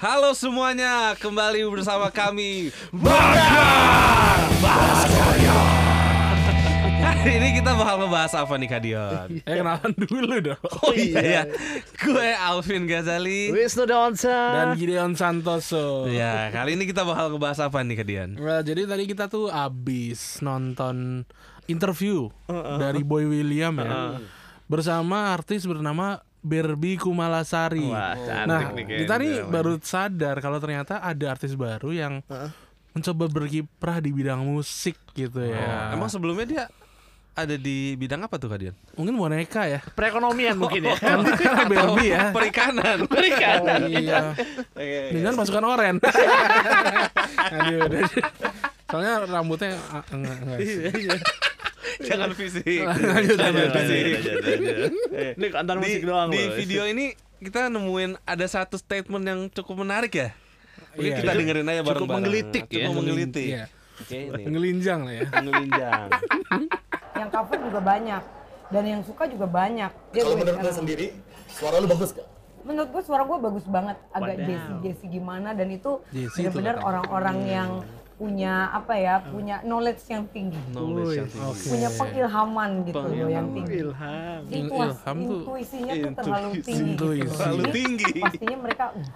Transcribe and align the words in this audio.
Halo 0.00 0.32
semuanya, 0.32 1.12
kembali 1.20 1.60
bersama 1.68 2.08
kami 2.08 2.72
Hari 6.96 7.32
ini 7.36 7.60
kita 7.60 7.76
bakal 7.76 8.08
ngebahas 8.08 8.32
apa 8.32 8.56
nih 8.56 8.68
Kadion? 8.72 9.44
Eh 9.44 9.60
kenalan 9.60 9.92
dulu 10.00 10.40
dong. 10.40 10.64
Oh 10.88 10.96
iya 10.96 11.20
ya, 11.20 11.42
gue 12.00 12.28
Alvin 12.32 12.88
Ghazali 12.88 13.52
Wisnu 13.52 13.84
Donsa 13.84 14.32
Dan 14.32 14.80
Gideon 14.80 15.12
Santoso. 15.20 16.08
Ya, 16.08 16.48
kali 16.48 16.80
ini 16.80 16.88
kita 16.88 17.04
bakal 17.04 17.36
ngebahas 17.36 17.68
apa 17.68 17.84
nih 17.84 18.00
Kadion? 18.00 18.40
Nah, 18.40 18.64
jadi 18.64 18.88
tadi 18.88 19.04
kita 19.04 19.28
tuh 19.28 19.52
abis 19.52 20.40
nonton 20.40 21.28
interview 21.68 22.32
dari 22.80 23.04
Boy 23.04 23.28
William 23.28 23.76
ya. 23.76 24.16
Bersama 24.64 25.36
artis 25.36 25.68
bernama 25.68 26.24
Berbi 26.40 26.96
Kumalasari. 26.96 27.88
Wah, 27.88 28.16
cantik 28.16 28.48
nah, 28.48 28.60
nih 28.72 28.84
kayaknya 28.88 29.00
kita 29.04 29.14
nih 29.20 29.34
baru 29.44 29.72
sadar 29.80 30.36
kalau 30.40 30.58
ternyata 30.58 31.04
ada 31.04 31.24
artis 31.28 31.52
baru 31.52 31.92
yang 31.92 32.24
mencoba 32.90 33.24
berkiprah 33.30 34.02
di 34.02 34.10
bidang 34.10 34.42
musik 34.42 34.96
gitu 35.12 35.44
ya. 35.44 35.92
Emang 35.94 36.08
sebelumnya 36.10 36.46
dia 36.48 36.64
ada 37.40 37.54
di 37.56 37.94
bidang 37.94 38.26
apa 38.26 38.36
tuh 38.36 38.50
Kadion? 38.50 38.74
mungkin 38.98 39.14
boneka 39.16 39.64
ya. 39.64 39.80
Perekonomian 39.94 40.56
mungkin 40.62 40.82
ya 40.92 40.96
Karena 40.98 41.30
Berbi 41.64 42.06
ya. 42.10 42.22
Perikanan 42.34 42.98
Perikanan 43.12 43.80
Oh, 43.80 43.88
iya. 43.88 44.20
Dengan 45.08 45.32
pasukan 45.38 45.64
oren. 45.64 45.96
Aduh. 47.54 48.04
Soalnya 48.90 49.12
rambutnya 49.24 49.78
ah, 49.94 50.02
enggak 50.10 50.36
enggak. 50.42 51.20
Jangan 52.08 52.30
fisik 52.32 52.80
Lanjut, 52.84 53.36
Jangan 53.36 53.54
lanjut, 53.54 53.72
fisik 53.76 54.02
Ini 55.36 55.46
antar 55.60 55.76
di, 55.76 55.82
musik 55.84 56.02
doang 56.04 56.28
di 56.32 56.42
video 56.56 56.82
ini 56.88 57.12
kita 57.40 57.72
nemuin 57.72 58.20
ada 58.28 58.44
satu 58.44 58.76
statement 58.76 59.24
yang 59.24 59.40
cukup 59.48 59.80
menarik 59.80 60.12
ya. 60.12 60.28
Mungkin 60.92 61.08
Iya. 61.08 61.18
kita 61.24 61.32
dengerin 61.32 61.66
aja 61.72 61.80
bareng-bareng. 61.80 62.08
menggelitik 62.20 62.64
ya. 62.68 62.84
Cukup 62.84 62.94
menggelitik. 63.00 63.48
Iya. 63.48 63.64
Oke, 64.00 64.18
ini. 64.28 64.42
Ngelinjang 64.44 65.00
lah 65.08 65.14
ya. 65.16 65.24
Mengelinjang. 65.40 66.08
yang 67.20 67.28
cover 67.32 67.58
juga 67.64 67.80
banyak 67.80 68.22
dan 68.70 68.82
yang 68.84 69.00
suka 69.00 69.24
juga 69.24 69.46
banyak 69.48 69.90
Kalau 70.12 70.36
menurut 70.36 70.60
lo 70.60 70.72
sendiri, 70.72 71.06
suara 71.48 71.80
lu 71.80 71.88
bagus 71.88 72.12
gak? 72.12 72.28
menurut 72.60 72.92
gue 72.92 73.02
suara 73.08 73.24
gue 73.24 73.38
bagus 73.40 73.64
banget 73.64 73.96
agak. 74.12 74.36
Jesse 74.44 74.72
Jesse 74.84 75.06
gimana 75.08 75.56
dan 75.56 75.72
itu 75.72 76.04
benar-benar 76.12 76.76
orang-orang 76.84 77.38
yang 77.48 77.70
punya 78.20 78.68
apa 78.70 78.94
ya 78.94 79.14
punya 79.24 79.56
knowledge 79.62 80.04
yang 80.06 80.28
tinggi 80.28 80.60
Knowledge 80.70 81.16
yang 81.16 81.28
tinggi. 81.30 81.48
Oke. 81.48 81.66
punya 81.66 81.88
pengilhaman 81.90 82.70
gitu 82.84 83.00
loh 83.00 83.28
yang 83.30 83.46
tinggi 83.50 83.74
Ilham 83.80 84.40
Intuas, 84.46 84.92
Ilham 84.92 85.16
tuh- 85.16 85.40
intuisinya 85.40 85.92
tuh 85.96 86.12
terlalu 86.14 86.50
tinggi 86.60 86.84
gitu 86.92 87.04
Intuisi. 87.08 87.24
loh. 87.24 87.32
Terlalu 87.34 87.62
Jadi, 87.62 87.72
tinggi. 87.72 88.10
pastinya 88.20 88.56
mereka 88.60 88.84
uh, 88.92 89.08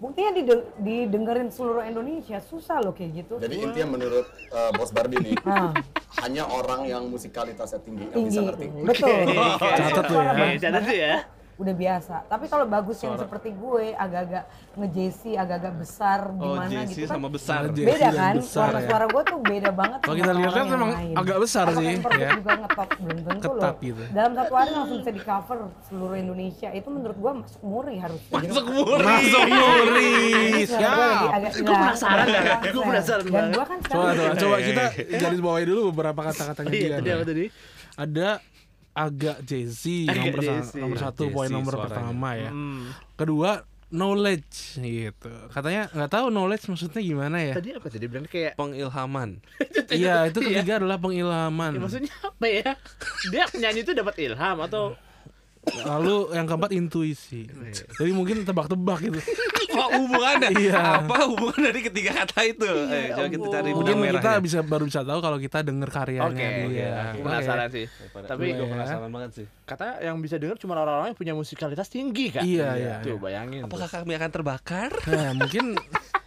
buktinya 0.00 0.30
dide- 0.32 0.68
didengerin 0.78 1.48
seluruh 1.48 1.84
Indonesia 1.84 2.38
susah 2.40 2.76
loh 2.80 2.90
kayak 2.90 3.10
gitu 3.18 3.34
Jadi 3.36 3.54
intinya 3.60 3.88
menurut 3.92 4.24
uh, 4.48 4.70
Bos 4.72 4.90
Bardi 4.90 5.16
nih, 5.20 5.36
Ah, 5.46 5.70
hanya 6.18 6.44
orang 6.46 6.80
yang 6.84 7.04
musikalitasnya 7.06 7.78
tinggi 7.78 8.02
yang 8.02 8.16
tinggi 8.16 8.28
bisa 8.28 8.40
ngerti. 8.42 8.64
betul 8.82 9.12
Catat 9.60 10.04
tuh 10.04 10.18
ya. 10.18 10.32
Catat 10.58 10.82
tuh 10.82 10.96
ya 10.96 11.14
udah 11.54 11.74
biasa. 11.74 12.14
Tapi 12.26 12.46
kalau 12.46 12.64
bagus 12.64 12.96
yang 12.98 13.14
seperti 13.14 13.52
gue, 13.52 13.92
agak-agak 13.92 14.44
ngejesi, 14.74 15.34
agak-agak 15.34 15.74
besar 15.76 16.20
Oh, 16.32 16.56
gimana 16.56 16.68
Jesse 16.82 16.96
gitu 16.96 17.04
kan. 17.04 17.14
sama 17.14 17.28
besar. 17.28 17.60
Beda 17.68 17.92
dan 18.00 18.10
kan? 18.10 18.34
besar 18.34 18.40
ya. 18.40 18.72
Suara-suara 18.72 19.04
gue 19.06 19.22
tuh 19.22 19.38
beda 19.38 19.70
banget 19.70 19.98
Kalau 20.00 20.16
kita 20.16 20.32
lihat 20.32 20.50
kan 20.50 20.58
yang 20.58 20.70
memang 20.70 20.90
lain. 20.92 21.14
agak 21.14 21.36
besar 21.38 21.64
Apakah 21.64 21.78
sih, 21.78 21.88
Imperfect 21.92 22.18
ya. 22.18 22.30
juga 22.34 22.52
ngetop 22.56 22.88
belum 22.96 23.18
tentu 23.22 23.42
Ketat 23.44 23.60
loh. 23.68 23.74
gitu. 23.82 24.02
Dalam 24.10 24.32
satu 24.32 24.52
hari 24.54 24.70
langsung 24.72 24.96
bisa 24.98 25.12
di 25.12 25.22
cover 25.22 25.58
seluruh 25.84 26.16
Indonesia. 26.16 26.68
Itu 26.70 26.88
menurut 26.88 27.16
gue 27.16 27.32
masuk 27.38 27.60
muri 27.62 27.94
harusnya. 27.96 28.32
Masuk 28.34 28.64
muri. 28.66 29.04
Masuk 29.04 29.42
muri. 29.46 30.08
Ini 30.42 30.62
suara 30.66 31.06
gue 31.52 31.76
penasaran 31.76 32.26
dah. 32.26 32.42
Agak 32.52 32.70
Gue 32.72 32.82
penasaran 32.82 33.22
Dan 33.22 33.32
banget. 33.32 33.52
gue 33.52 33.64
kan 33.64 33.78
Coba 33.82 33.92
sekarang 34.02 34.16
coba, 34.16 34.34
coba 34.38 34.56
kita 34.58 34.84
garis 35.16 35.40
bawahi 35.40 35.64
dulu 35.64 35.80
beberapa 35.90 36.20
kata-katanya 36.24 36.70
Iya 36.70 36.80
dia. 36.80 36.96
tadi 36.96 37.08
apa 37.10 37.24
tadi 37.24 37.44
Ada 37.92 38.28
agak 38.92 39.40
Agak 40.06 40.22
nomor, 40.22 40.40
sa- 40.40 40.54
Jesse. 40.58 40.78
nomor 40.78 40.98
satu 40.98 41.22
poin 41.28 41.48
nomor 41.48 41.72
suaranya. 41.72 41.86
pertama 41.90 42.28
ya. 42.34 42.50
Hmm. 42.50 42.92
Kedua 43.14 43.50
knowledge 43.92 44.56
gitu. 44.78 45.28
Katanya 45.48 45.84
nggak 45.90 46.10
tahu 46.10 46.26
knowledge 46.28 46.64
maksudnya 46.66 47.00
gimana 47.00 47.36
ya. 47.38 47.54
Tadi 47.54 47.70
apa 47.72 47.86
tadi 47.86 48.06
bilang 48.06 48.24
kayak 48.24 48.52
Pengilhaman. 48.54 49.36
Iya 49.92 50.24
itu 50.26 50.40
ketiga 50.40 50.80
adalah 50.80 50.96
pengilhaman. 50.96 51.70
ya, 51.70 51.78
maksudnya 51.78 52.12
apa 52.18 52.46
ya 52.46 52.72
Dia 53.28 53.44
nyanyi 53.54 53.80
itu 53.82 53.92
dapat 53.92 54.16
ilham 54.18 54.56
atau 54.58 54.96
Lalu 55.62 56.34
yang 56.34 56.44
keempat 56.44 56.70
intuisi. 56.70 57.46
Jadi 57.94 58.10
mungkin 58.10 58.42
tebak-tebak 58.42 58.98
gitu. 59.00 59.20
Apa 59.72 59.94
hubungannya? 59.94 60.50
Iya. 60.52 60.78
Apa 61.00 61.16
hubungan 61.24 61.60
dari 61.64 61.80
ketiga 61.80 62.12
kata 62.12 62.44
itu? 62.44 62.66
Eh, 62.66 63.08
coba 63.10 63.26
kita 63.26 63.46
cari 63.48 63.70
Mungkin 63.72 63.96
benang 63.96 64.14
kita 64.18 64.30
bisa 64.38 64.58
baru 64.60 64.84
bisa 64.84 65.00
tahu 65.00 65.18
kalau 65.18 65.38
kita 65.38 65.62
denger 65.62 65.88
karyanya 65.88 66.28
Oke, 66.28 66.46
dia. 66.68 66.90
oke. 67.08 67.18
Penasaran 67.24 67.68
sih 67.70 67.86
Tapi 68.12 68.44
gue 68.52 68.58
Iya. 68.58 68.68
penasaran 68.68 69.08
banget 69.08 69.30
sih. 69.32 69.46
kata 69.64 70.02
yang 70.02 70.20
bisa 70.20 70.36
denger 70.36 70.58
cuma 70.58 70.76
orang-orang 70.76 71.14
yang 71.14 71.18
punya 71.18 71.32
musikalitas 71.32 71.88
tinggi 71.88 72.28
kan 72.28 72.44
Iya, 72.44 72.68
iya, 72.76 72.94
Tuh 73.00 73.16
bayangin 73.16 73.64
Apakah 73.64 73.88
kami 73.88 74.12
akan 74.12 74.30
terbakar? 74.30 74.90
Nah, 75.08 75.30
mungkin 75.32 75.78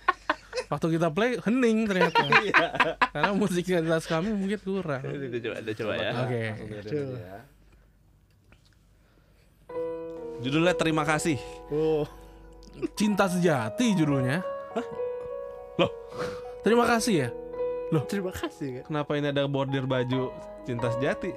waktu 0.72 0.88
kita 0.98 1.08
play 1.14 1.38
hening 1.38 1.86
ternyata. 1.86 2.26
Karena 3.14 3.32
musikalitas 3.32 4.10
kami 4.10 4.34
mungkin 4.34 4.58
kurang. 4.58 5.06
tuh. 5.06 5.38
Coba, 5.38 5.58
coba 5.62 5.94
ya 5.94 6.12
Oke. 6.26 6.42
Judulnya 10.42 10.74
Terima 10.74 11.04
Kasih. 11.04 11.38
Oh 11.70 12.04
Cinta 12.94 13.32
sejati 13.32 13.96
judulnya. 13.96 14.44
Loh? 15.80 15.92
Terima 16.60 16.84
kasih 16.84 17.16
ya. 17.16 17.30
Terima 18.12 18.34
kasih 18.34 18.82
kan 18.82 18.84
Kenapa 18.90 19.12
ini 19.16 19.32
ada 19.32 19.48
bordir 19.48 19.88
baju 19.88 20.34
Cinta 20.66 20.92
Sejati? 20.92 21.32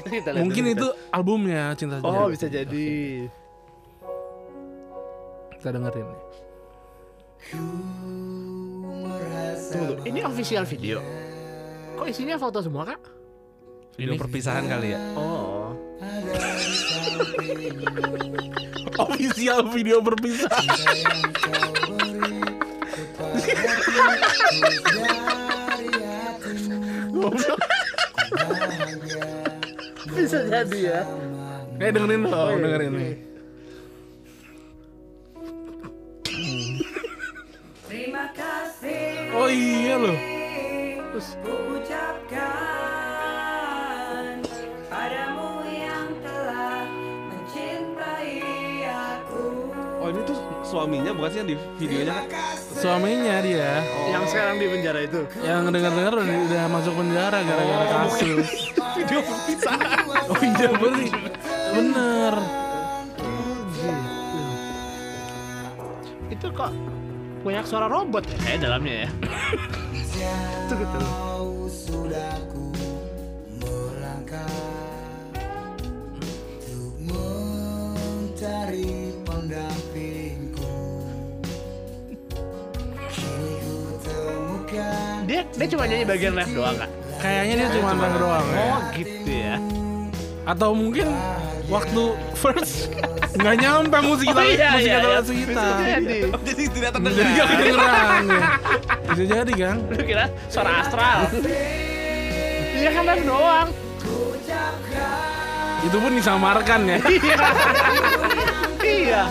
Kita 0.00 0.32
lihat 0.32 0.42
Mungkin 0.42 0.64
itu 0.72 0.86
albumnya 1.12 1.70
Cinta 1.78 2.02
Sejati. 2.02 2.10
Oh 2.10 2.26
bisa 2.26 2.46
jadi 2.48 2.88
Kita 5.54 5.68
dengerin. 5.70 6.06
nih. 6.08 6.22
Tunggu, 9.70 9.94
ini 10.02 10.20
official 10.24 10.64
video 10.66 10.98
Kok 11.94 12.06
isinya 12.08 12.34
foto 12.34 12.58
semua 12.58 12.88
kak? 12.88 13.00
Video 13.94 14.16
Ini- 14.16 14.20
perpisahan 14.20 14.64
kali 14.66 14.96
ya. 14.96 15.00
Oh 15.14 15.76
Official 19.00 19.60
video 19.72 20.00
berpisah. 20.04 20.50
Bisa 30.10 30.38
jadi 30.48 30.78
ya 30.80 31.00
Eh 31.80 31.88
dengerin 31.92 32.28
loh, 32.28 32.52
dengerin 32.60 32.92
nih. 32.92 33.16
Terima 37.88 38.28
kasih 38.36 39.32
Oh 39.32 39.48
iya 39.48 39.96
loh. 39.96 40.18
ku 41.42 41.54
ucapkan 41.76 42.40
padamu 44.90 45.29
suaminya 50.70 51.10
bukan 51.10 51.28
sih 51.34 51.38
yang 51.42 51.48
di 51.50 51.56
videonya 51.82 52.14
kan? 52.30 52.54
Suaminya 52.56 53.36
dia 53.42 53.82
Yang 54.14 54.24
sekarang 54.30 54.56
di 54.62 54.66
penjara 54.70 55.00
itu 55.02 55.20
yang 55.42 55.66
dengar-dengar 55.66 56.12
udah, 56.14 56.38
udah 56.46 56.62
masuk 56.70 56.94
penjara 56.94 57.38
gara-gara 57.42 57.86
kasus. 57.90 58.46
Video 58.94 59.18
perpisahan. 59.26 59.98
Oh 60.30 60.38
iya 60.38 60.70
bener. 60.78 61.10
Bener. 61.74 62.34
Itu 66.30 66.46
kok 66.54 66.70
punya 67.42 67.66
suara 67.66 67.90
robot 67.90 68.22
ya 68.30 68.38
kayak 68.46 68.58
dalamnya 68.62 68.94
ya 69.04 69.08
Itu 70.70 70.74
betul 70.78 71.02
Dia 74.30 74.69
dia 85.50 85.66
cuma 85.68 85.84
nyanyi 85.84 86.04
bagian 86.04 86.32
ref 86.32 86.50
doang 86.50 86.76
kak? 86.76 86.90
Kayaknya 87.18 87.54
dia 87.56 87.68
cuma 87.74 87.90
denger 87.92 88.18
doang 88.18 88.46
ya. 88.46 88.56
Oh 88.56 88.78
gitu 88.94 89.30
ya 89.30 89.56
Atau 90.42 90.70
mungkin 90.72 91.06
waktu 91.66 92.02
first 92.34 92.88
nggak 93.38 93.54
nyampe 93.56 93.96
musik 94.00 94.26
kita 94.26 94.40
Oh, 94.40 94.46
iya, 94.46 94.68
musik 94.72 94.82
iya, 94.82 94.96
kita 94.96 95.06
iya. 95.06 95.18
musik 95.20 95.36
kita. 95.36 95.52
Bisa 95.52 95.76
jadi 95.78 96.18
Jadi 96.40 96.62
tidak 96.66 96.90
Jadi 96.90 96.96
terdengar. 96.96 97.28
gak 97.30 97.46
kedengeran 97.52 98.22
ya. 98.26 98.40
Bisa 99.06 99.24
jadi 99.26 99.52
kan? 99.54 99.76
Lu 99.86 100.02
kira 100.02 100.24
suara 100.48 100.70
astral 100.80 101.18
Iya 102.72 102.90
kan 102.90 103.02
ref 103.04 103.22
doang 103.22 103.68
Itu 105.80 105.96
pun 105.96 106.12
disamarkan 106.12 106.80
ya. 106.86 106.98
Iya 108.80 109.22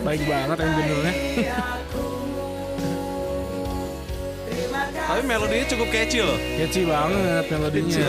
Baik 0.00 0.22
banget 0.24 0.56
engineer-nya. 0.60 1.12
Tapi 5.14 5.30
melodinya 5.30 5.66
cukup 5.70 5.88
catchy 5.94 6.26
loh. 6.26 6.34
Catchy 6.58 6.82
banget 6.90 7.46
melodinya. 7.46 8.02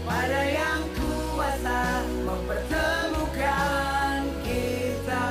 Pada 0.00 0.40
yang 0.48 0.80
kuasa 0.96 1.80
mempertemukan 2.24 4.16
kita 4.48 5.28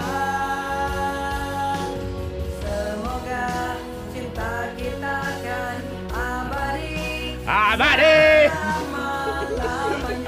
Semoga 2.62 3.50
cinta 4.13 4.51
kita 4.77 5.13
akan 5.25 5.77
abadi 6.13 7.42
Abadi. 7.50 8.21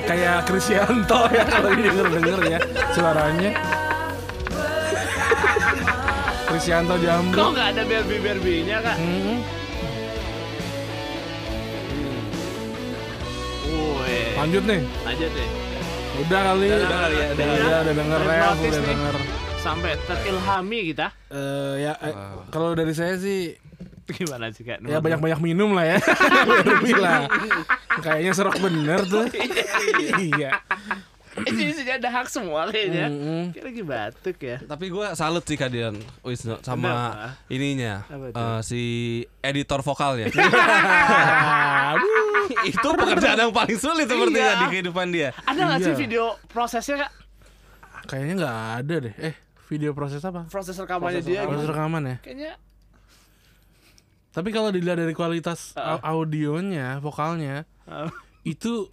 Kayak 0.09 0.37
Krisyanto 0.49 1.21
ya 1.29 1.45
kalau 1.45 1.69
denger-denger 1.69 2.41
ya 2.49 2.59
suaranya. 2.97 3.53
Krisyanto 6.57 6.98
Kok 6.98 7.06
Jambu. 7.06 7.38
nggak 7.54 7.68
ada 7.69 7.83
berbi 7.86 8.18
berbinya 8.18 8.81
kak? 8.81 8.98
Hmm. 8.98 9.38
Woi. 13.69 14.18
Lanjut 14.42 14.63
nih. 14.65 14.81
Aja 15.06 15.25
deh. 15.30 15.48
Udah 16.18 16.39
kali. 16.50 16.65
Udah 16.74 16.98
kali 16.98 17.13
ya, 17.13 17.27
udah. 17.30 17.45
Udah, 17.45 17.62
udah 17.62 17.94
denger 17.94 18.18
Udah 18.18 18.25
rap, 18.25 18.45
notice 18.50 18.74
udah 18.74 18.81
nih. 18.81 18.89
denger. 18.89 19.15
Sampai 19.62 19.92
terilhami 20.01 20.80
kita. 20.89 21.07
Eh, 21.30 21.74
ya 21.77 21.94
eh, 21.94 22.13
kalau 22.50 22.74
dari 22.74 22.94
saya 22.98 23.21
sih 23.21 23.53
Gimana 24.07 24.50
sih 24.50 24.65
kak? 24.65 24.81
ya 24.81 24.98
banyak-banyak 24.98 25.38
minum 25.38 25.77
lah 25.77 25.86
ya. 25.94 25.98
Berbi 26.65 26.92
lah. 26.98 27.30
Kayaknya 28.01 28.33
serok 28.33 28.57
bener 28.57 29.06
tuh. 29.06 29.30
iya. 30.18 30.57
Ini 31.49 31.63
isinya 31.67 31.95
ada 31.95 32.09
hak 32.11 32.27
semua 32.27 32.67
kayaknya. 32.67 33.07
Mm-mm. 33.07 33.41
Kayak 33.51 33.65
lagi 33.65 33.83
batuk 33.83 34.38
ya. 34.39 34.57
Tapi 34.61 34.85
gue 34.88 35.05
salut 35.13 35.41
sih 35.41 35.53
kalian 35.53 35.94
Wisnu 36.21 36.59
sama 36.59 36.88
Kenapa? 36.88 37.27
ininya 37.47 38.03
Apa 38.03 38.29
eh, 38.29 38.59
si 38.61 38.81
editor 39.39 39.79
vokalnya. 39.81 40.27
Itu 42.65 42.88
pekerjaan 42.94 43.38
yang 43.39 43.51
paling 43.51 43.75
sulit 43.75 44.05
sepertinya 44.05 44.49
Iya. 44.49 44.57
di 44.57 44.65
kehidupan 44.69 45.05
dia. 45.09 45.29
Ada 45.44 45.59
nggak 45.63 45.77
sih 45.79 45.89
Iya. 45.89 45.97
video 45.97 46.23
prosesnya 46.47 46.95
kak? 47.01 47.11
Kayaknya 48.07 48.33
nggak 48.38 48.55
ada 48.77 48.93
deh. 49.01 49.13
Eh, 49.21 49.33
video 49.67 49.89
proses 49.91 50.21
apa? 50.21 50.45
Proses 50.47 50.73
rekamannya 50.73 51.21
dia 51.21 51.43
Proses 51.43 51.61
gitu. 51.61 51.69
rekaman 51.69 52.01
ya. 52.05 52.15
Kayaknya 52.21 52.51
Tapi 54.29 54.47
kalau 54.51 54.69
dilihat 54.69 54.95
dari 54.95 55.11
kualitas 55.11 55.73
au- 55.73 56.21
audionya, 56.21 57.00
vokalnya, 57.00 57.63
ah, 57.83 58.07
itu 58.43 58.85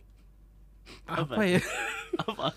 apa, 1.05 1.37
ya? 1.45 1.61
Apa? 2.19 2.49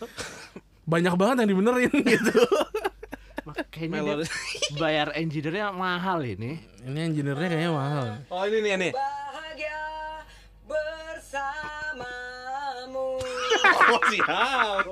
Banyak 0.88 1.13
banget 1.15 1.36
yang 1.44 1.50
dibenerin 1.51 1.94
gitu. 2.15 2.42
Kayaknya 3.71 4.00
dia 4.04 4.15
bayar 4.81 5.07
engineer-nya 5.15 5.71
mahal 5.71 6.19
ini. 6.21 6.59
Ini 6.83 7.00
engineer-nya 7.12 7.48
kayaknya 7.48 7.71
mahal. 7.71 8.06
Oh 8.27 8.44
ini 8.44 8.57
nih 8.62 8.74
nih. 8.77 8.92
Bahagia 8.92 9.80
bersamamu 11.48 13.07
Oh 13.94 14.01
siap. 14.12 14.83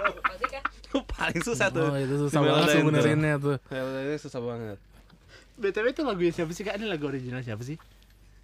Itu 0.88 1.04
paling 1.04 1.42
susah 1.44 1.68
tuh. 1.68 1.92
Oh, 1.92 1.98
itu 2.00 2.16
susah 2.28 2.40
banget 2.40 2.56
melodain 2.56 2.72
tuh 2.72 2.80
tuh. 2.80 2.88
benerinnya 2.88 3.36
tuh. 3.38 3.58
Melodinya 3.68 4.18
susah 4.20 4.42
banget. 4.42 4.78
BTW 5.56 5.86
itu 5.92 6.02
lagunya 6.04 6.34
siapa 6.36 6.52
sih 6.52 6.64
kak? 6.64 6.76
Ini 6.80 6.86
lagu 6.88 7.08
original 7.08 7.40
siapa 7.44 7.64
sih? 7.64 7.76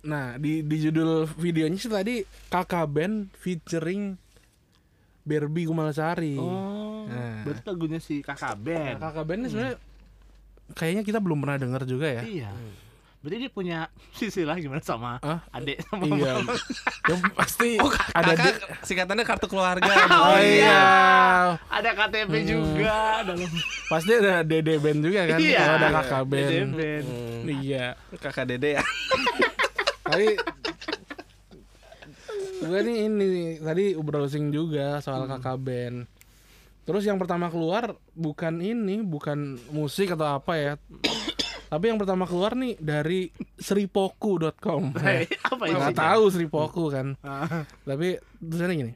Nah, 0.01 0.35
di 0.39 0.63
di 0.65 0.77
judul 0.81 1.27
videonya 1.37 1.77
sih 1.77 1.91
tadi 1.91 2.23
Kakak 2.49 2.87
Band 2.89 3.29
featuring 3.37 4.15
Barbie 5.21 5.65
Kumalasari. 5.65 6.35
Oh, 6.35 7.03
Nah. 7.03 7.43
berarti 7.43 7.63
lagunya 7.65 7.97
si 7.97 8.19
kakak 8.19 8.53
Nah, 8.53 8.57
band. 8.57 8.97
Kakak 8.99 9.23
Band 9.23 9.39
ini 9.39 9.47
sebenarnya 9.47 9.77
kayaknya 10.71 11.03
kita 11.03 11.19
belum 11.19 11.37
pernah 11.39 11.57
dengar 11.57 11.83
juga 11.83 12.07
ya. 12.07 12.23
Iya. 12.23 12.51
Berarti 13.19 13.37
dia 13.37 13.51
punya 13.51 13.79
sisi 14.17 14.41
lah 14.41 14.55
gimana 14.55 14.79
sama 14.79 15.19
Hah? 15.19 15.45
adik 15.51 15.77
sama 15.83 16.03
Iya. 16.07 16.33
Ya, 17.03 17.15
pasti 17.31 17.77
ada 18.17 18.31
Kakak 18.31 18.45
di- 18.47 18.61
singkatannya 18.83 19.23
kartu 19.23 19.45
keluarga. 19.45 19.91
Oh 20.23 20.37
iya. 20.37 20.81
Ada 21.67 21.89
KTP 21.91 22.33
juga 22.45 22.97
dalam 23.21 23.49
Pasti 23.87 24.11
ada 24.15 24.41
Dede 24.41 24.77
Band 24.77 24.99
juga 25.01 25.21
kan? 25.27 25.37
Iya. 25.37 25.59
Kalau 25.59 25.75
ada 25.75 25.89
Kakak 25.95 26.23
Band. 26.25 26.49
Dede 26.49 26.65
band. 26.71 27.07
Iya. 27.59 27.85
Kakak 28.15 28.45
Dede 28.47 28.69
ya. 28.73 28.83
Tapi 30.01 30.27
gue 32.61 32.79
nih 32.85 32.97
ini 33.09 33.27
tadi 33.57 33.97
browsing 33.97 34.53
juga 34.53 35.01
soal 35.01 35.25
kakak 35.25 35.57
band. 35.57 36.05
Terus 36.85 37.03
yang 37.05 37.17
pertama 37.17 37.49
keluar 37.49 37.97
bukan 38.13 38.61
ini, 38.61 39.01
bukan 39.01 39.57
musik 39.73 40.13
atau 40.13 40.37
apa 40.37 40.53
ya. 40.57 40.73
Tapi 41.71 41.87
yang 41.87 41.97
pertama 41.97 42.27
keluar 42.27 42.53
nih 42.53 42.75
dari 42.77 43.31
sripoku.com. 43.55 44.91
Hai, 44.99 45.25
apa 45.53 45.63
ini? 45.71 45.77
Nggak 45.79 45.97
tahu 45.97 46.23
Sripoku 46.27 46.91
kan. 46.91 47.15
Ah. 47.23 47.63
Tapi 47.87 48.19
tulisannya 48.43 48.75
gini. 48.75 48.93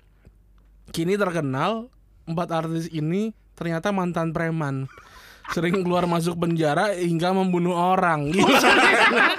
Kini 0.92 1.14
terkenal 1.16 1.88
empat 2.28 2.50
artis 2.52 2.92
ini 2.92 3.32
ternyata 3.56 3.96
mantan 3.96 4.36
preman. 4.36 4.92
Sering 5.56 5.86
keluar 5.86 6.10
masuk 6.10 6.36
penjara 6.36 6.92
hingga 6.98 7.32
membunuh 7.32 7.78
orang. 7.78 8.34
Gimana? 8.34 8.70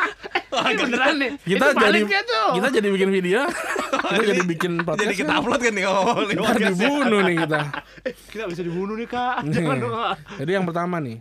Ini 0.57 0.83
beneran 0.83 1.15
nih. 1.21 1.31
kita 1.45 1.67
jadi 1.77 2.01
tuh? 2.25 2.49
kita 2.57 2.69
jadi 2.81 2.89
bikin 2.89 3.11
video 3.13 3.45
kita 3.89 4.23
jadi 4.25 4.43
bikin 4.45 4.73
podcast 4.81 5.03
Jadi 5.03 5.15
kita 5.17 5.33
upload 5.35 5.61
kan 5.61 5.73
nih 5.73 5.85
di 5.85 6.35
Ntar 6.35 6.57
dibunuh 6.59 7.21
nih 7.23 7.37
kita 7.41 7.61
Eh, 8.07 8.13
kita 8.27 8.45
bisa 8.47 8.63
dibunuh 8.63 8.95
nih 8.95 9.07
kak. 9.07 9.35
Nih. 9.43 9.53
Jangan 9.55 9.77
dong 9.79 9.93
kak. 9.93 10.15
jadi 10.39 10.51
yang 10.53 10.65
pertama 10.65 10.97
nih 10.99 11.19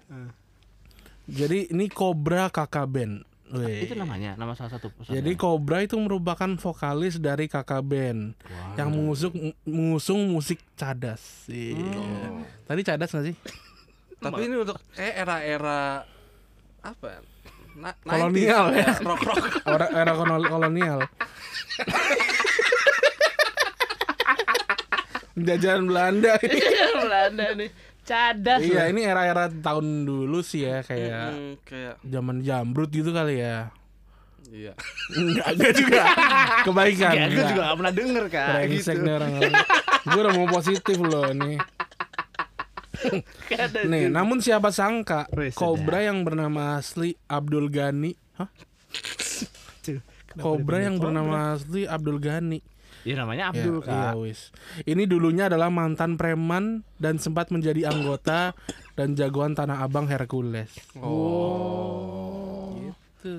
jadi 1.25 1.57
ini 1.69 1.85
Cobra 1.87 2.47
Kakak 2.47 2.85
Band 2.87 3.15
Weh. 3.45 3.85
Itu 3.85 3.93
namanya, 3.93 4.33
nama 4.33 4.57
salah 4.57 4.73
satu 4.73 4.89
personel. 4.89 5.21
jadi 5.21 5.31
Cobra 5.33 5.81
itu 5.81 5.93
merupakan 5.95 6.49
vokalis 6.55 7.17
dari 7.17 7.45
Kakak 7.45 7.81
Band 7.81 8.33
yang 8.73 8.89
mengusung 8.89 9.33
mengusung 9.61 10.25
musik 10.27 10.57
cadas 10.73 11.45
Iya. 11.45 12.41
tadi 12.65 12.81
cadas 12.81 13.09
gak 13.09 13.25
sih 13.25 13.35
Tapi 14.15 14.41
ini 14.43 14.55
untuk 14.57 14.81
eh 14.95 15.13
era-era 15.13 16.01
apa? 16.81 17.21
Na 17.75 17.91
Kolonial 17.99 18.71
90s, 18.71 18.77
ya. 18.77 18.87
Rock 19.07 19.21
rock. 19.21 19.43
era, 19.65 19.85
era 19.93 20.11
kolonial- 20.13 21.07
jajahan 25.35 25.83
Belanda 25.83 26.33
ini. 26.45 26.59
Belanda 26.95 27.45
nih. 27.53 27.69
Cadas. 28.05 28.61
iya 28.61 28.85
ini 28.85 29.01
era-era 29.01 29.49
tahun 29.49 30.05
dulu 30.05 30.45
sih 30.45 30.61
ya 30.61 30.85
kayak 30.85 31.25
Hmm, 31.25 31.57
kayak 31.65 31.97
zaman 32.05 32.37
jamrut 32.39 32.93
gitu 32.93 33.09
kali 33.09 33.41
ya 33.41 33.73
iya. 34.45 34.77
Enggak, 35.11 35.47
enggak 35.51 35.73
juga. 35.73 36.01
Kebaikan. 36.63 37.11
Ya, 37.11 37.25
gue 37.25 37.33
enggak. 37.33 37.49
juga 37.49 37.61
gak 37.65 37.75
pernah 37.75 37.93
denger. 37.93 38.23
Brengsek 38.29 38.95
gitu. 38.95 39.09
nih. 39.09 39.51
Gue 40.05 40.19
udah 40.21 40.33
mau 40.37 40.47
positif 40.47 40.97
loh 41.01 41.27
nih. 41.33 41.57
Nih, 43.85 44.09
namun 44.09 44.41
siapa 44.41 44.69
sangka 44.73 45.29
Wes, 45.33 45.55
Cobra 45.55 46.03
yang 46.03 46.25
bernama 46.25 46.79
asli 46.79 47.15
Abdul 47.29 47.69
Ghani, 47.69 48.11
hah? 48.39 48.49
Dia 49.85 50.79
yang 50.83 50.99
bernama 50.99 51.55
asli 51.55 51.87
Abdul 51.87 52.19
Ghani. 52.19 52.59
Ya 53.05 53.21
namanya 53.21 53.53
Ya, 53.53 53.53
Abdul 53.53 53.85
iya, 53.85 54.09
kak. 54.09 54.13
wis. 54.17 54.49
Ini 54.81 55.05
dulunya 55.05 55.45
adalah 55.45 55.69
mantan 55.69 56.17
preman 56.17 56.81
dan 56.97 57.21
sempat 57.21 57.53
menjadi 57.53 57.93
anggota 57.93 58.57
dan 58.97 59.13
jagoan 59.13 59.53
Tanah 59.53 59.85
Abang 59.85 60.09
Hercules. 60.09 60.73
Oh. 60.97 62.73
Gitu. 62.81 63.37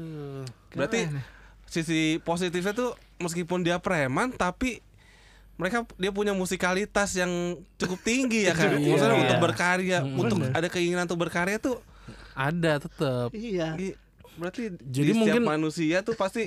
Berarti 0.71 1.11
sisi 1.67 2.23
positifnya 2.23 2.79
tuh 2.79 2.95
meskipun 3.19 3.67
dia 3.67 3.83
preman 3.83 4.31
tapi 4.31 4.79
mereka 5.57 5.89
dia 5.95 6.11
punya 6.11 6.31
musikalitas 6.31 7.13
yang 7.13 7.33
cukup 7.75 7.99
tinggi 8.01 8.45
ya 8.45 8.53
kan. 8.59 8.73
Iya. 8.73 8.87
Maksudnya 8.87 9.17
untuk 9.17 9.31
Iya. 9.33 9.43
berkarya, 9.43 9.99
Hmm, 10.01 10.17
untuk 10.19 10.37
bener. 10.39 10.53
ada 10.53 10.69
keinginan 10.69 11.05
untuk 11.05 11.21
berkarya 11.21 11.57
tuh 11.59 11.77
Ada 12.33 12.73
tetap. 12.79 13.29
Iya. 13.33 13.73
berarti 14.37 14.69
Jadi 14.77 15.01
di 15.03 15.17
mungkin- 15.17 15.41
setiap 15.41 15.49
manusia 15.51 15.97
tuh 16.01 16.13
pasti 16.13 16.45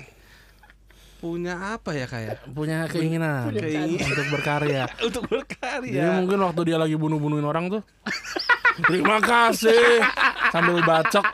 punya 1.19 1.75
apa 1.75 1.91
ya 1.91 2.05
kayak 2.05 2.47
Punya 2.47 2.85
keinginan 2.85 3.49
keinginan. 3.49 4.07
untuk 4.07 4.27
berkarya. 4.31 4.83
untuk 5.03 5.23
berkarya. 5.25 5.91
Jadi 5.91 6.09
mungkin 6.15 6.39
waktu 6.39 6.61
dia 6.63 6.77
lagi 6.77 6.95
bunuh-bunuhin 6.95 7.43
orang 7.43 7.67
tuh 7.69 7.81
Terima 8.79 9.19
kasih 9.19 9.99
Sambil 10.47 10.79
bacok 10.79 11.25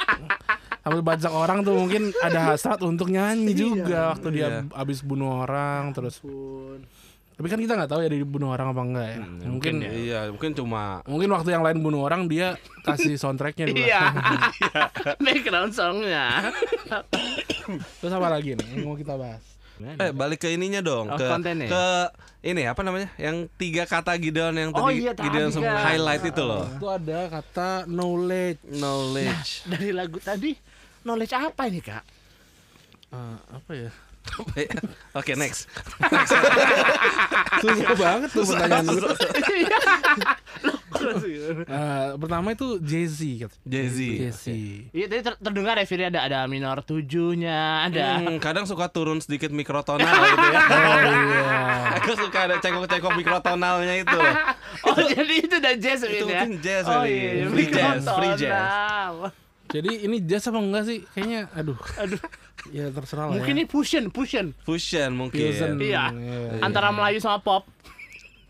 Sambil 0.82 1.02
bacok 1.02 1.30
orang 1.30 1.62
tuh 1.62 1.76
mungkin 1.76 2.10
ada 2.18 2.50
hasrat 2.50 2.82
untuk 2.82 3.06
nyanyi 3.08 3.54
juga 3.54 4.16
Waktu 4.18 4.28
dia 4.32 4.48
Iya. 4.66 4.74
abis 4.74 5.06
bunuh 5.06 5.46
orang 5.46 5.94
Terus 5.94 6.18
Tapi 7.36 7.48
kan 7.48 7.60
kita 7.60 7.74
nggak 7.74 7.90
tahu 7.90 8.00
ya 8.00 8.08
dia 8.08 8.18
dibunuh 8.18 8.48
orang 8.48 8.68
apa 8.70 8.82
enggak 8.82 9.08
ya 9.10 9.20
Mungkin 9.46 9.74
Iya, 9.82 10.20
mungkin 10.30 10.52
cuma 10.54 11.04
Mungkin 11.04 11.28
waktu 11.30 11.50
yang 11.52 11.62
lain 11.62 11.80
bunuh 11.80 12.02
orang 12.02 12.26
dia 12.26 12.56
kasih 12.82 13.16
soundtracknya 13.16 13.68
dulu 13.68 13.80
Iya. 13.82 14.02
Background 15.26 15.72
songnya. 15.72 16.56
Terus 18.00 18.14
apa 18.14 18.28
lagi 18.30 18.54
nih 18.54 18.68
yang 18.72 18.86
mau 18.86 18.96
kita 18.96 19.16
bahas 19.16 19.44
Eh 20.00 20.12
balik 20.12 20.40
ke 20.40 20.50
ininya 20.50 20.80
dong 20.80 21.06
Oh, 21.06 21.18
ke 21.18 21.26
kontennya. 21.26 21.68
ke 21.68 21.86
ini 22.46 22.64
apa 22.64 22.80
namanya 22.80 23.12
yang 23.18 23.52
tiga 23.52 23.84
kata 23.84 24.16
Gideon 24.16 24.56
yang 24.56 24.72
Oh 24.72 24.88
tadi 24.88 25.02
iya, 25.02 25.12
Gideon 25.12 25.52
semua 25.52 25.76
kan. 25.76 25.92
highlight 25.92 26.24
itu 26.24 26.40
loh 26.40 26.64
Itu 26.72 26.88
ada 26.88 27.20
kata 27.28 27.70
knowledge. 27.84 28.64
knowledge 28.72 29.50
Dari 29.66 29.92
lagu 29.92 30.16
tadi 30.18 30.56
knowledge 31.02 31.34
apa 31.34 31.62
ini 31.66 31.84
kak? 31.84 32.04
Eh, 33.12 33.38
apa 33.52 33.72
ya? 33.76 33.92
Oke 35.14 35.34
next 35.34 35.70
Susah 37.60 37.94
banget 37.96 38.30
tuh 38.32 38.44
pertanyaan 38.44 38.86
lu. 38.88 39.08
Eh, 40.96 42.08
pertama 42.18 42.48
itu 42.52 42.82
Jay-Z 42.82 43.20
kata. 43.46 43.56
Jay-Z 43.64 43.98
Jay-Z. 44.18 44.46
Iya 44.90 45.06
tadi 45.06 45.22
ter- 45.22 45.40
terdengar 45.40 45.76
ya 45.78 45.86
Firi 45.86 46.04
ada 46.04 46.26
ada 46.26 46.40
minor 46.46 46.82
tujuhnya 46.82 47.86
ada. 47.86 48.20
Hmm, 48.20 48.38
kadang 48.40 48.66
suka 48.66 48.90
turun 48.90 49.22
sedikit 49.22 49.52
mikrotonal 49.52 50.02
gitu 50.34 50.48
ya. 50.50 50.60
Oh 50.66 51.00
iya. 51.06 51.46
Aku 52.02 52.12
suka 52.18 52.40
ada 52.50 52.56
cekok-cekok 52.58 53.12
mikrotonalnya 53.16 53.96
itu. 54.02 54.20
Oh 54.84 54.98
jadi 54.98 55.34
itu 55.38 55.56
udah 55.56 55.74
jazz 55.78 56.02
Itu 56.02 56.26
ya? 56.26 56.42
mungkin 56.44 56.52
jazz 56.60 56.86
oh, 56.86 57.04
iya, 57.06 57.46
Free 57.48 57.70
jazz, 57.70 58.02
free 58.08 58.34
jazz. 58.36 59.45
Jadi 59.70 60.06
ini 60.06 60.18
jazz 60.22 60.46
apa 60.48 60.60
enggak 60.62 60.84
sih? 60.86 61.00
Kayaknya 61.14 61.50
aduh. 61.54 61.80
Aduh. 61.98 62.22
Ya 62.74 62.90
terserah 62.90 63.30
lah. 63.30 63.34
Mungkin 63.38 63.54
ya. 63.54 63.58
ini 63.62 63.64
fusion 63.70 64.10
fusion 64.10 64.54
Fusion 64.66 65.12
mungkin. 65.14 65.42
Fusion. 65.42 65.78
Iya. 65.82 66.14
Iya. 66.14 66.62
antara 66.62 66.90
Melayu 66.94 67.22
sama 67.22 67.42
pop. 67.42 67.66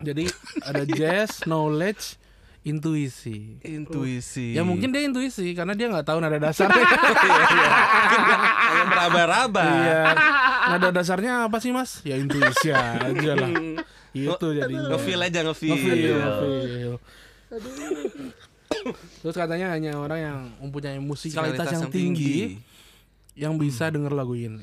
Jadi 0.03 0.27
ada 0.59 0.83
jazz, 0.83 1.47
knowledge, 1.47 2.19
intuisi. 2.67 3.55
Intuisi. 3.63 4.51
Ya 4.51 4.67
mungkin 4.67 4.91
dia 4.91 5.07
intuisi 5.07 5.55
karena 5.55 5.71
dia 5.71 5.87
nggak 5.87 6.03
tahu 6.03 6.19
nada 6.19 6.35
dasarnya. 6.35 6.83
Hanya 8.67 8.83
meraba-raba. 8.91 9.63
Iya. 9.63 10.01
Nada 10.75 10.89
dasarnya 10.91 11.47
apa 11.47 11.63
sih 11.63 11.71
mas? 11.71 12.03
Ya 12.03 12.19
intuisi 12.19 12.75
aja 12.75 13.33
lah. 13.39 13.49
Itu 14.15 14.47
jadinya. 14.55 14.95
Ngefeel 14.95 15.21
aja 15.23 15.39
ngefeel. 15.43 15.75
Ngefeel, 15.75 16.15
ngefeel. 16.19 16.95
Terus 19.21 19.35
katanya 19.35 19.73
hanya 19.73 19.97
orang 19.97 20.19
yang 20.21 20.37
mempunyai 20.61 21.01
musikalitas 21.01 21.65
yang 21.73 21.89
tinggi 21.89 22.61
yang 23.33 23.57
bisa 23.57 23.89
denger 23.89 24.13
lagu 24.13 24.37
ini. 24.37 24.61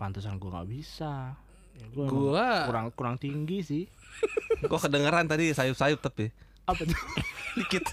Pantesan 0.00 0.40
gua 0.40 0.60
nggak 0.60 0.68
bisa. 0.72 1.36
Ya, 1.76 1.86
gua, 1.92 2.06
Gua 2.08 2.46
kurang 2.68 2.86
kurang 2.96 3.16
tinggi 3.20 3.60
sih. 3.60 3.84
Kok 4.70 4.88
kedengeran 4.88 5.28
tadi 5.28 5.52
sayup-sayup 5.52 6.00
tapi. 6.00 6.32
Apa 6.64 6.82
tuh? 6.84 6.96
Dikit. 7.60 7.84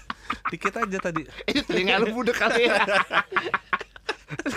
Dikit 0.48 0.74
aja 0.76 0.98
tadi. 1.00 1.22
Itu 1.50 1.62
telinga 1.68 2.00
lu 2.00 2.16
budek 2.16 2.36
kali 2.36 2.68
ya. 2.68 2.80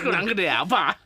Kurang 0.00 0.28
gede 0.28 0.48
apa? 0.48 0.96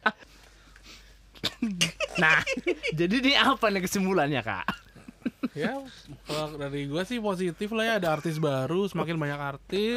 nah, 2.19 2.43
jadi 2.91 3.15
ini 3.23 3.33
apa 3.39 3.71
nih 3.71 3.87
kesimpulannya 3.87 4.43
kak? 4.43 4.67
Ya 5.57 5.73
kalau 6.23 6.55
dari 6.55 6.85
gua 6.85 7.03
sih 7.03 7.17
positif 7.19 7.73
lah 7.73 7.85
ya 7.87 7.95
ada 7.97 8.13
artis 8.13 8.37
baru, 8.37 8.85
semakin 8.85 9.17
banyak 9.17 9.41
artis, 9.41 9.97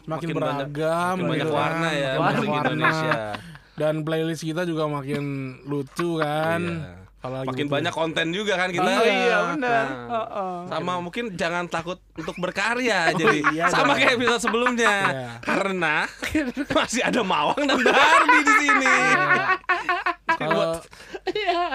semakin 0.00 0.08
Makin 0.08 0.28
banyak- 0.30 0.40
beragam, 0.64 1.14
makin 1.14 1.28
banyak 1.28 1.38
gitu 1.38 1.52
warna 1.52 1.76
kan, 1.86 1.92
ya, 1.94 2.10
makin 2.16 2.40
warna. 2.42 2.58
Indonesia. 2.66 3.14
Dan 3.74 3.94
playlist 4.00 4.42
kita 4.42 4.64
juga 4.64 4.88
makin 4.88 5.22
lucu 5.62 6.16
kan. 6.16 6.58
Iya. 6.58 6.94
Kalau 7.18 7.42
Makin 7.42 7.66
butuh- 7.66 7.74
banyak 7.74 7.92
konten 7.92 8.26
juga 8.30 8.54
kan 8.54 8.70
kita. 8.70 8.86
Iya, 8.86 9.38
benar. 9.52 9.86
Nah, 9.90 10.70
sama 10.70 10.92
mungkin 10.98 11.34
jangan 11.34 11.66
takut 11.66 11.98
untuk 12.14 12.38
berkarya 12.38 13.10
jadi 13.20 13.42
iya 13.52 13.66
sama 13.68 13.90
dong. 13.90 13.98
kayak 13.98 14.12
episode 14.14 14.38
sebelumnya 14.40 14.94
Iya. 15.04 15.28
karena 15.42 16.06
masih 16.78 17.02
ada 17.02 17.20
Mawang 17.20 17.58
dan 17.60 17.74
Barbie 17.76 18.38
di 18.40 18.54
sini. 18.60 18.94
Kalau 20.42 20.80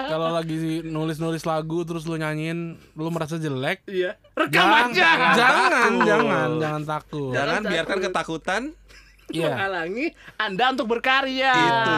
kalau 0.07 0.29
lagi 0.31 0.81
nulis-nulis 0.81 1.43
lagu 1.43 1.83
terus 1.83 2.07
lu 2.07 2.15
nyanyiin, 2.15 2.79
lu 2.95 3.09
merasa 3.11 3.35
jelek, 3.35 3.83
Iya. 3.85 4.15
Rekam 4.33 4.51
jangan, 4.51 4.83
aja. 4.89 5.09
jangan, 5.35 5.69
takut. 5.69 6.07
jangan, 6.07 6.49
jangan 6.57 6.83
takut. 6.83 7.31
Jangan 7.33 7.59
takut. 7.59 7.71
biarkan 7.71 7.97
ketakutan 8.01 8.61
Iya. 9.31 9.49
Menghalangi 9.49 10.07
Anda 10.35 10.65
untuk 10.75 10.87
berkarya. 10.89 11.53
Itu. 11.55 11.95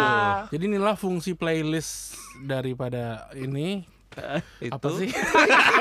Jadi 0.55 0.63
inilah 0.69 0.95
fungsi 0.95 1.33
playlist 1.33 2.13
daripada 2.37 3.27
ini 3.33 3.81
itu. 4.61 4.71
apa 4.71 4.87
sih? 4.93 5.09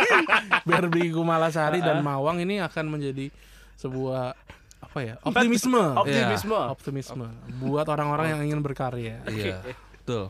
Barbie 0.68 1.12
Kumalasari 1.12 1.84
dan 1.84 2.00
Mawang 2.00 2.40
ini 2.40 2.58
akan 2.58 2.96
menjadi 2.96 3.28
sebuah 3.76 4.32
apa 4.80 4.98
ya? 5.04 5.14
Optimisme. 5.20 5.84
Optimisme. 5.94 6.56
Ya, 6.56 6.72
optimisme 6.72 7.26
buat 7.60 7.86
orang-orang 7.86 8.34
yang 8.34 8.40
ingin 8.48 8.60
berkarya. 8.64 9.20
Iya, 9.28 9.60
betul. 10.04 10.28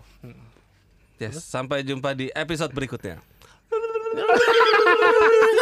Yes, 1.19 1.43
sampai 1.43 1.83
jumpa 1.83 2.15
di 2.15 2.31
episode 2.31 2.71
berikutnya. 2.71 3.19